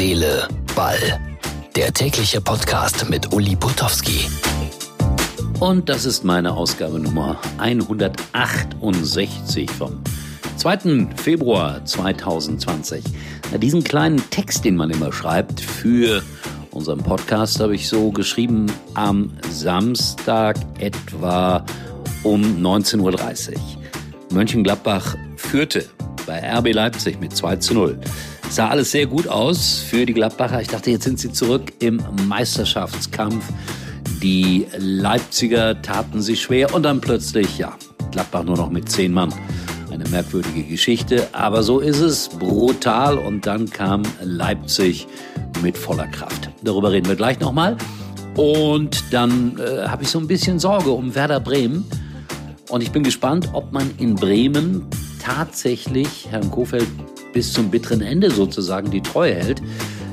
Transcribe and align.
Seele, 0.00 0.48
Ball. 0.74 1.20
Der 1.76 1.92
tägliche 1.92 2.40
Podcast 2.40 3.06
mit 3.10 3.34
Uli 3.34 3.54
Putowski. 3.54 4.30
Und 5.58 5.90
das 5.90 6.06
ist 6.06 6.24
meine 6.24 6.54
Ausgabe 6.54 6.98
Nummer 6.98 7.38
168 7.58 9.70
vom 9.70 10.02
2. 10.56 11.06
Februar 11.16 11.84
2020. 11.84 13.04
Na, 13.52 13.58
diesen 13.58 13.84
kleinen 13.84 14.22
Text, 14.30 14.64
den 14.64 14.76
man 14.76 14.88
immer 14.88 15.12
schreibt 15.12 15.60
für 15.60 16.22
unseren 16.70 17.02
Podcast, 17.02 17.60
habe 17.60 17.74
ich 17.74 17.86
so 17.86 18.10
geschrieben 18.10 18.72
am 18.94 19.36
Samstag 19.50 20.56
etwa 20.78 21.62
um 22.22 22.40
19.30 22.40 23.50
Uhr. 23.50 23.58
Mönchengladbach 24.32 25.14
führte 25.36 25.84
bei 26.26 26.40
RB 26.58 26.72
Leipzig 26.72 27.20
mit 27.20 27.36
2 27.36 27.56
zu 27.56 27.74
0 27.74 28.00
sah 28.50 28.68
alles 28.68 28.90
sehr 28.90 29.06
gut 29.06 29.28
aus 29.28 29.78
für 29.78 30.04
die 30.04 30.12
Gladbacher. 30.12 30.60
Ich 30.60 30.68
dachte, 30.68 30.90
jetzt 30.90 31.04
sind 31.04 31.20
sie 31.20 31.32
zurück 31.32 31.72
im 31.78 32.02
Meisterschaftskampf. 32.26 33.44
Die 34.22 34.66
Leipziger 34.76 35.80
taten 35.80 36.20
sich 36.20 36.42
schwer 36.42 36.74
und 36.74 36.82
dann 36.82 37.00
plötzlich, 37.00 37.58
ja, 37.58 37.76
Gladbach 38.10 38.42
nur 38.42 38.56
noch 38.56 38.70
mit 38.70 38.90
zehn 38.90 39.12
Mann. 39.12 39.32
Eine 39.90 40.08
merkwürdige 40.08 40.64
Geschichte, 40.64 41.28
aber 41.32 41.62
so 41.62 41.78
ist 41.78 42.00
es, 42.00 42.28
brutal 42.28 43.18
und 43.18 43.46
dann 43.46 43.70
kam 43.70 44.02
Leipzig 44.22 45.06
mit 45.62 45.78
voller 45.78 46.08
Kraft. 46.08 46.50
Darüber 46.62 46.90
reden 46.90 47.08
wir 47.08 47.16
gleich 47.16 47.38
nochmal. 47.38 47.76
Und 48.36 49.12
dann 49.12 49.58
äh, 49.58 49.86
habe 49.86 50.02
ich 50.02 50.08
so 50.08 50.18
ein 50.18 50.26
bisschen 50.26 50.58
Sorge 50.58 50.90
um 50.90 51.14
Werder 51.14 51.40
Bremen. 51.40 51.84
Und 52.68 52.82
ich 52.82 52.90
bin 52.90 53.02
gespannt, 53.02 53.50
ob 53.52 53.72
man 53.72 53.90
in 53.98 54.14
Bremen 54.14 54.86
tatsächlich 55.22 56.28
Herrn 56.30 56.50
Kofeld 56.50 56.88
bis 57.32 57.52
zum 57.52 57.70
bitteren 57.70 58.02
Ende 58.02 58.30
sozusagen 58.30 58.90
die 58.90 59.00
Treue 59.00 59.34
hält. 59.34 59.62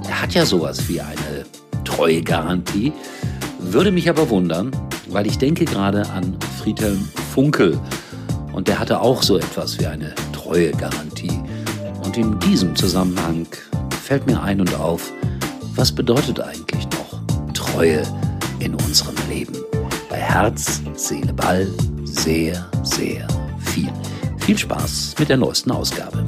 Er 0.08 0.22
hat 0.22 0.34
ja 0.34 0.46
sowas 0.46 0.88
wie 0.88 1.02
eine 1.02 1.46
Treuegarantie. 1.84 2.94
Würde 3.60 3.92
mich 3.92 4.10
aber 4.10 4.30
wundern, 4.30 4.72
weil 5.10 5.28
ich 5.28 5.38
denke 5.38 5.66
gerade 5.66 6.08
an 6.10 6.38
Friedhelm 6.62 7.08
Funkel. 7.34 7.80
Und 8.54 8.68
der 8.68 8.80
hatte 8.80 9.02
auch 9.02 9.24
so 9.24 9.38
etwas 9.38 9.80
wie 9.80 9.86
eine 9.86 10.14
Treuegarantie. 10.34 11.40
Und 12.04 12.18
in 12.18 12.40
diesem 12.40 12.76
Zusammenhang 12.76 13.48
fällt 14.04 14.26
mir 14.26 14.42
ein 14.42 14.62
und 14.62 14.74
auf, 14.76 15.12
was 15.76 15.92
bedeutet 15.92 16.40
eigentlich 16.40 16.86
noch 16.86 17.54
Treue 17.54 18.02
in 18.60 18.74
unserem 18.74 19.16
Leben? 19.30 19.56
Bei 20.10 20.18
Herz, 20.18 20.82
Seele, 20.96 21.34
Ball 21.34 21.68
sehr, 22.06 22.66
sehr 22.84 23.28
viel. 23.60 23.92
Viel 24.40 24.58
Spaß 24.58 25.16
mit 25.20 25.30
der 25.30 25.38
neuesten 25.38 25.72
Ausgabe. 25.72 26.24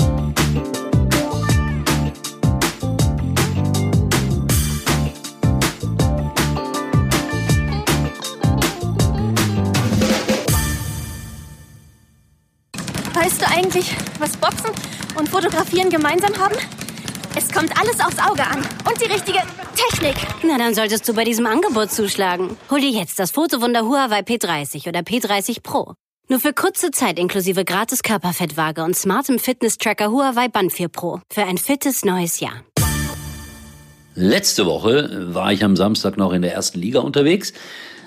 Eigentlich, 13.59 13.93
was 14.19 14.37
Boxen 14.37 14.71
und 15.17 15.27
Fotografieren 15.27 15.89
gemeinsam 15.89 16.33
haben? 16.37 16.55
Es 17.35 17.51
kommt 17.51 17.77
alles 17.77 17.99
aufs 17.99 18.17
Auge 18.19 18.43
an. 18.43 18.59
Und 18.87 19.01
die 19.01 19.11
richtige 19.11 19.39
Technik. 19.75 20.15
Na, 20.43 20.57
dann 20.57 20.73
solltest 20.73 21.07
du 21.07 21.13
bei 21.13 21.25
diesem 21.25 21.45
Angebot 21.45 21.91
zuschlagen. 21.91 22.57
Hol 22.69 22.79
dir 22.79 22.89
jetzt 22.89 23.19
das 23.19 23.31
Fotowunder 23.31 23.81
Huawei 23.81 24.21
P30 24.21 24.87
oder 24.87 25.01
P30 25.01 25.61
Pro. 25.61 25.93
Nur 26.29 26.39
für 26.39 26.53
kurze 26.53 26.91
Zeit 26.91 27.19
inklusive 27.19 27.65
gratis 27.65 28.01
Körperfettwaage 28.01 28.83
und 28.83 28.95
smartem 28.95 29.39
Fitness-Tracker 29.39 30.09
Huawei 30.09 30.47
Band 30.47 30.71
4 30.71 30.87
Pro. 30.87 31.19
Für 31.29 31.43
ein 31.43 31.57
fittes 31.57 32.05
neues 32.05 32.39
Jahr. 32.39 32.63
Letzte 34.15 34.65
Woche 34.65 35.33
war 35.33 35.51
ich 35.51 35.65
am 35.65 35.75
Samstag 35.75 36.17
noch 36.17 36.31
in 36.31 36.43
der 36.43 36.53
ersten 36.53 36.79
Liga 36.79 36.99
unterwegs. 37.01 37.51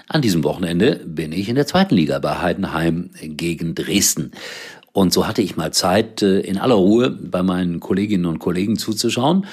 An 0.08 0.22
diesem 0.22 0.44
Wochenende 0.44 1.00
bin 1.06 1.32
ich 1.32 1.48
in 1.48 1.54
der 1.54 1.66
zweiten 1.66 1.94
Liga 1.94 2.18
bei 2.18 2.38
Heidenheim 2.38 3.10
gegen 3.20 3.74
Dresden. 3.74 4.32
Und 4.92 5.12
so 5.12 5.26
hatte 5.26 5.42
ich 5.42 5.56
mal 5.56 5.72
Zeit, 5.72 6.22
äh, 6.22 6.40
in 6.40 6.58
aller 6.58 6.74
Ruhe 6.74 7.10
bei 7.10 7.42
meinen 7.42 7.80
Kolleginnen 7.80 8.26
und 8.26 8.38
Kollegen 8.38 8.76
zuzuschauen. 8.76 9.46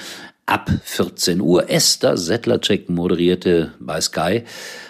Ab 0.46 0.70
14 0.82 1.40
Uhr 1.40 1.70
Esther 1.70 2.16
Settlercheck 2.16 2.88
moderierte 2.88 3.72
bei 3.78 4.00
Sky. 4.00 4.42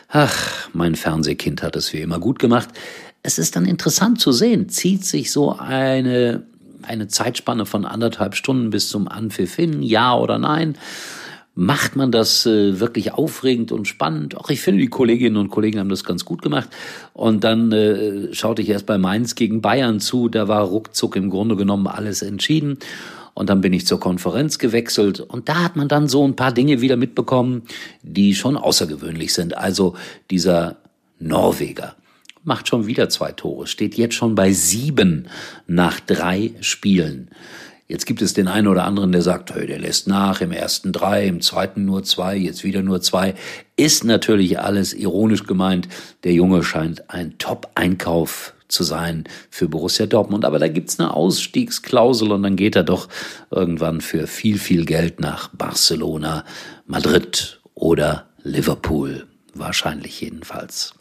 Ach, 0.09 0.69
mein 0.73 0.97
Fernsehkind 0.97 1.63
hat 1.63 1.77
es 1.77 1.93
wie 1.93 2.01
immer 2.01 2.19
gut 2.19 2.39
gemacht. 2.39 2.69
Es 3.23 3.39
ist 3.39 3.55
dann 3.55 3.67
interessant 3.67 4.21
zu 4.21 4.33
sehen, 4.33 4.69
zieht 4.71 5.05
sich 5.05 5.31
so 5.31 5.57
eine, 5.57 6.45
eine 6.83 7.07
Zeitspanne 7.09 7.67
von 7.67 7.85
anderthalb 7.85 8.35
Stunden 8.35 8.71
bis 8.71 8.89
zum 8.89 9.07
Anpfiff 9.07 9.55
hin, 9.55 9.83
ja 9.83 10.17
oder 10.17 10.39
nein? 10.39 10.77
Macht 11.55 11.97
man 11.97 12.13
das 12.13 12.47
äh, 12.47 12.79
wirklich 12.79 13.13
aufregend 13.13 13.73
und 13.73 13.89
spannend? 13.89 14.37
Auch 14.37 14.51
ich 14.51 14.61
finde, 14.61 14.81
die 14.81 14.89
Kolleginnen 14.89 15.37
und 15.37 15.51
Kollegen 15.51 15.79
haben 15.79 15.89
das 15.89 16.05
ganz 16.05 16.25
gut 16.25 16.43
gemacht. 16.43 16.69
Und 17.13 17.45
dann 17.45 17.73
äh, 17.73 18.33
schaute 18.33 18.63
ich 18.63 18.69
erst 18.69 18.87
bei 18.87 18.99
Mainz 18.99 19.35
gegen 19.35 19.61
Bayern 19.61 20.01
zu. 20.01 20.29
Da 20.29 20.49
war 20.49 20.63
ruckzuck 20.63 21.17
im 21.17 21.29
Grunde 21.29 21.57
genommen 21.57 21.87
alles 21.87 22.23
entschieden. 22.23 22.79
Und 23.35 23.51
dann 23.51 23.61
bin 23.61 23.73
ich 23.73 23.87
zur 23.87 24.01
Konferenz 24.01 24.59
gewechselt. 24.59 25.21
Und 25.21 25.49
da 25.49 25.65
hat 25.65 25.77
man 25.77 25.89
dann 25.89 26.09
so 26.09 26.27
ein 26.27 26.37
paar 26.37 26.53
Dinge 26.53 26.81
wieder 26.81 26.97
mitbekommen, 26.97 27.63
die 28.03 28.35
schon 28.35 28.57
außergewöhnlich 28.57 29.35
sind. 29.35 29.57
Also 29.57 29.97
dieser 30.31 30.77
Norweger 31.19 31.97
macht 32.43 32.69
schon 32.69 32.87
wieder 32.87 33.09
zwei 33.09 33.33
Tore, 33.33 33.67
steht 33.67 33.97
jetzt 33.97 34.15
schon 34.15 34.35
bei 34.35 34.53
sieben 34.53 35.29
nach 35.67 36.01
drei 36.01 36.53
Spielen. 36.61 37.31
Jetzt 37.91 38.07
gibt 38.07 38.23
es 38.23 38.35
den 38.35 38.47
einen 38.47 38.69
oder 38.69 38.85
anderen, 38.85 39.11
der 39.11 39.21
sagt, 39.21 39.53
hey, 39.53 39.67
der 39.67 39.81
lässt 39.81 40.07
nach, 40.07 40.41
im 40.41 40.53
ersten 40.53 40.93
drei, 40.93 41.27
im 41.27 41.41
zweiten 41.41 41.85
nur 41.85 42.05
zwei, 42.05 42.37
jetzt 42.37 42.63
wieder 42.63 42.83
nur 42.83 43.01
zwei. 43.01 43.35
Ist 43.75 44.05
natürlich 44.05 44.61
alles 44.61 44.95
ironisch 44.95 45.43
gemeint. 45.43 45.89
Der 46.23 46.33
Junge 46.33 46.63
scheint 46.63 47.11
ein 47.11 47.37
Top-Einkauf 47.39 48.55
zu 48.69 48.85
sein 48.85 49.25
für 49.51 49.69
Borussia 49.69 50.07
Dortmund. 50.07 50.45
Aber 50.45 50.61
da 50.61 50.69
gibt's 50.69 51.01
eine 51.01 51.13
Ausstiegsklausel 51.13 52.31
und 52.31 52.45
dann 52.45 52.55
geht 52.55 52.77
er 52.77 52.85
doch 52.85 53.09
irgendwann 53.51 54.01
für 54.01 54.29
viel, 54.29 54.59
viel 54.59 54.85
Geld 54.85 55.19
nach 55.19 55.49
Barcelona, 55.49 56.45
Madrid 56.87 57.61
oder 57.75 58.29
Liverpool. 58.45 59.27
Wahrscheinlich 59.53 60.21
jedenfalls. 60.21 60.95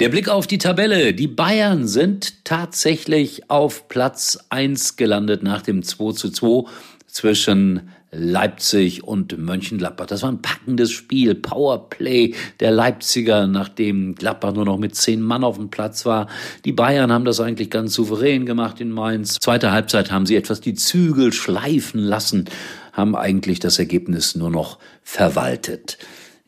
Der 0.00 0.08
Blick 0.08 0.30
auf 0.30 0.46
die 0.46 0.56
Tabelle. 0.56 1.12
Die 1.12 1.26
Bayern 1.26 1.86
sind 1.86 2.46
tatsächlich 2.46 3.50
auf 3.50 3.86
Platz 3.88 4.38
1 4.48 4.96
gelandet 4.96 5.42
nach 5.42 5.60
dem 5.60 5.82
2 5.82 6.12
zu 6.12 6.30
2 6.30 6.70
zwischen 7.06 7.90
Leipzig 8.10 9.04
und 9.04 9.36
Mönchengladbach. 9.36 10.06
Das 10.06 10.22
war 10.22 10.32
ein 10.32 10.40
packendes 10.40 10.90
Spiel. 10.90 11.34
Powerplay 11.34 12.34
der 12.60 12.70
Leipziger, 12.70 13.46
nachdem 13.46 14.14
Gladbach 14.14 14.54
nur 14.54 14.64
noch 14.64 14.78
mit 14.78 14.96
zehn 14.96 15.20
Mann 15.20 15.44
auf 15.44 15.58
dem 15.58 15.68
Platz 15.68 16.06
war. 16.06 16.28
Die 16.64 16.72
Bayern 16.72 17.12
haben 17.12 17.26
das 17.26 17.38
eigentlich 17.38 17.68
ganz 17.68 17.92
souverän 17.92 18.46
gemacht 18.46 18.80
in 18.80 18.90
Mainz. 18.90 19.34
Zweite 19.38 19.70
Halbzeit 19.70 20.10
haben 20.10 20.24
sie 20.24 20.36
etwas 20.36 20.62
die 20.62 20.74
Zügel 20.74 21.30
schleifen 21.34 22.00
lassen, 22.00 22.46
haben 22.94 23.14
eigentlich 23.14 23.60
das 23.60 23.78
Ergebnis 23.78 24.34
nur 24.34 24.50
noch 24.50 24.78
verwaltet. 25.02 25.98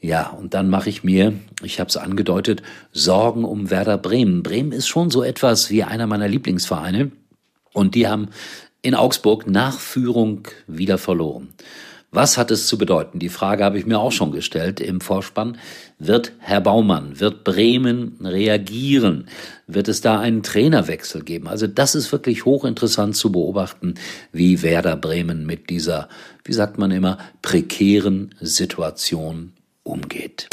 Ja, 0.02 0.30
und 0.30 0.52
dann 0.52 0.68
mache 0.68 0.88
ich 0.88 1.04
mir, 1.04 1.32
ich 1.62 1.78
habe 1.78 1.88
es 1.88 1.96
angedeutet, 1.96 2.60
Sorgen 2.90 3.44
um 3.44 3.70
Werder 3.70 3.98
Bremen. 3.98 4.42
Bremen 4.42 4.72
ist 4.72 4.88
schon 4.88 5.10
so 5.10 5.22
etwas 5.22 5.70
wie 5.70 5.84
einer 5.84 6.08
meiner 6.08 6.26
Lieblingsvereine 6.26 7.12
und 7.72 7.94
die 7.94 8.08
haben 8.08 8.30
in 8.82 8.96
Augsburg 8.96 9.46
nach 9.46 9.78
Führung 9.78 10.48
wieder 10.66 10.98
verloren. 10.98 11.54
Was 12.10 12.36
hat 12.36 12.50
es 12.50 12.66
zu 12.66 12.78
bedeuten? 12.78 13.20
Die 13.20 13.28
Frage 13.28 13.64
habe 13.64 13.78
ich 13.78 13.86
mir 13.86 14.00
auch 14.00 14.10
schon 14.10 14.32
gestellt 14.32 14.80
im 14.80 15.00
Vorspann. 15.00 15.56
Wird 16.00 16.32
Herr 16.40 16.60
Baumann, 16.60 17.20
wird 17.20 17.44
Bremen 17.44 18.19
reagieren? 18.20 19.28
Wird 19.69 19.86
es 19.86 20.00
da 20.00 20.19
einen 20.19 20.42
Trainerwechsel 20.42 21.22
geben? 21.22 21.46
Also 21.46 21.69
das 21.69 21.94
ist 21.94 22.10
wirklich 22.10 22.44
hochinteressant 22.44 23.16
zu 23.16 23.30
beobachten, 23.30 23.94
wie 24.32 24.62
Werder 24.62 24.96
Bremen 24.96 25.46
mit 25.46 25.70
dieser, 25.70 26.08
wie 26.44 26.52
sagt 26.52 26.76
man 26.76 26.90
immer, 26.90 27.19
prekären 27.40 28.34
Situation 28.40 29.52
umgeht. 29.84 30.49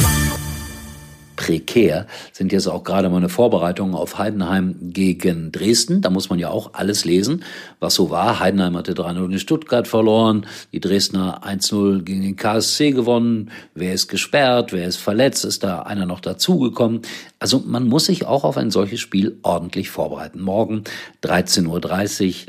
Prekär 1.40 2.06
sind 2.34 2.52
jetzt 2.52 2.68
auch 2.68 2.84
gerade 2.84 3.10
meine 3.10 3.30
Vorbereitungen 3.30 3.96
auf 3.96 4.18
Heidenheim 4.18 4.76
gegen 4.81 5.54
Dresden. 5.54 6.02
Da 6.02 6.10
muss 6.10 6.30
man 6.30 6.38
ja 6.38 6.50
auch 6.50 6.74
alles 6.74 7.06
lesen, 7.06 7.46
was 7.80 7.96
so 7.96 8.10
war. 8.10 8.42
Heidenheim 8.42 8.76
hatte 8.76 8.92
3-0 8.92 9.31
in 9.31 9.40
Stuttgart 9.40 9.88
verloren, 9.88 10.46
die 10.74 10.81
Dresdner 10.81 11.42
1-0 11.46 12.02
gegen 12.02 12.24
den 12.24 12.36
KSC 12.36 12.92
gewonnen. 12.92 13.52
Wer 13.74 13.94
ist 13.94 14.10
gesperrt, 14.10 14.74
wer 14.74 14.86
ist 14.86 14.98
verletzt, 14.98 15.46
ist 15.46 15.64
da 15.64 15.84
einer 15.84 16.06
noch 16.06 16.20
dazugekommen. 16.20 17.04
Also 17.40 17.64
man 17.66 17.88
muss 17.88 18.08
sich 18.08 18.25
auch 18.25 18.44
auf 18.44 18.58
ein 18.58 18.70
solches 18.70 19.00
Spiel 19.00 19.38
ordentlich 19.42 19.90
vorbereiten. 19.90 20.42
Morgen 20.42 20.84
13.30 21.24 21.70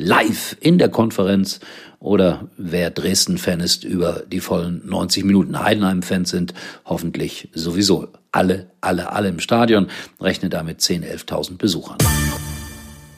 Uhr 0.01 0.05
live 0.05 0.57
in 0.61 0.79
der 0.79 0.89
Konferenz 0.89 1.61
oder 2.01 2.49
wer 2.57 2.91
Dresden-Fan 2.91 3.61
ist, 3.61 3.85
über 3.85 4.25
die 4.27 4.41
vollen 4.41 4.83
90 4.87 5.25
Minuten 5.25 5.63
Heidenheim-Fans 5.63 6.31
sind, 6.31 6.55
hoffentlich 6.87 7.49
sowieso 7.53 8.09
alle, 8.33 8.71
alle, 8.81 9.13
alle 9.13 9.29
im 9.29 9.39
Stadion, 9.39 9.89
rechne 10.21 10.49
damit 10.49 10.81
10.000, 10.81 11.27
11.000 11.27 11.59
Besuchern. 11.59 11.99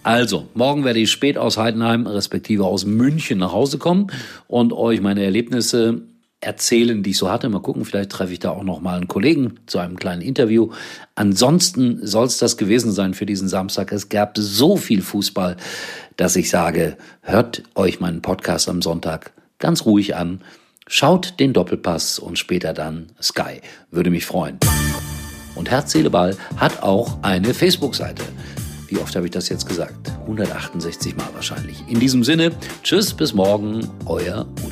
Also, 0.02 0.48
morgen 0.54 0.84
werde 0.84 0.98
ich 0.98 1.12
spät 1.12 1.38
aus 1.38 1.58
Heidenheim, 1.58 2.08
respektive 2.08 2.64
aus 2.64 2.84
München 2.84 3.38
nach 3.38 3.52
Hause 3.52 3.78
kommen 3.78 4.08
und 4.48 4.72
euch 4.72 5.00
meine 5.00 5.22
Erlebnisse 5.22 6.02
erzählen, 6.42 7.02
die 7.02 7.10
ich 7.10 7.18
so 7.18 7.30
hatte. 7.30 7.48
Mal 7.48 7.62
gucken, 7.62 7.84
vielleicht 7.84 8.10
treffe 8.10 8.32
ich 8.32 8.40
da 8.40 8.50
auch 8.50 8.64
noch 8.64 8.80
mal 8.80 8.96
einen 8.96 9.08
Kollegen 9.08 9.60
zu 9.66 9.78
einem 9.78 9.96
kleinen 9.96 10.20
Interview. 10.20 10.70
Ansonsten 11.14 12.06
soll 12.06 12.26
es 12.26 12.38
das 12.38 12.56
gewesen 12.56 12.92
sein 12.92 13.14
für 13.14 13.24
diesen 13.24 13.48
Samstag. 13.48 13.92
Es 13.92 14.08
gab 14.08 14.36
so 14.36 14.76
viel 14.76 15.02
Fußball, 15.02 15.56
dass 16.16 16.36
ich 16.36 16.50
sage, 16.50 16.96
hört 17.22 17.62
euch 17.74 18.00
meinen 18.00 18.20
Podcast 18.20 18.68
am 18.68 18.82
Sonntag 18.82 19.32
ganz 19.58 19.86
ruhig 19.86 20.16
an. 20.16 20.42
Schaut 20.88 21.38
den 21.38 21.52
Doppelpass 21.52 22.18
und 22.18 22.38
später 22.38 22.74
dann 22.74 23.12
Sky. 23.22 23.62
Würde 23.90 24.10
mich 24.10 24.26
freuen. 24.26 24.58
Und 25.54 25.70
Herz, 25.70 25.92
Seele, 25.92 26.36
hat 26.56 26.82
auch 26.82 27.22
eine 27.22 27.54
Facebook-Seite. 27.54 28.24
Wie 28.88 28.98
oft 28.98 29.14
habe 29.14 29.26
ich 29.26 29.30
das 29.30 29.48
jetzt 29.48 29.66
gesagt? 29.66 30.10
168 30.22 31.16
Mal 31.16 31.28
wahrscheinlich. 31.34 31.82
In 31.88 32.00
diesem 32.00 32.24
Sinne, 32.24 32.50
tschüss, 32.82 33.14
bis 33.14 33.32
morgen, 33.32 33.88
euer 34.06 34.46
Udo. 34.66 34.71